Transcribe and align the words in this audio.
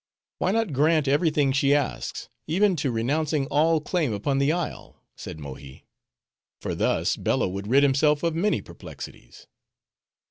"Why 0.39 0.49
not 0.49 0.73
grant 0.73 1.07
every 1.07 1.29
thing 1.29 1.51
she 1.51 1.75
asks, 1.75 2.27
even 2.47 2.75
to 2.77 2.89
renouncing 2.89 3.45
all 3.51 3.79
claim 3.79 4.13
upon 4.13 4.39
the 4.39 4.51
isle," 4.51 4.99
said 5.15 5.39
Mohi; 5.39 5.85
"for 6.59 6.73
thus, 6.73 7.15
Bello 7.15 7.47
would 7.47 7.67
rid 7.67 7.83
himself 7.83 8.23
of 8.23 8.33
many 8.33 8.63
perplexities." 8.63 9.45